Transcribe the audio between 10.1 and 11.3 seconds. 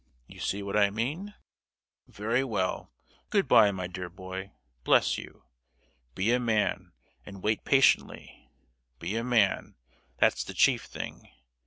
that's the chief thing!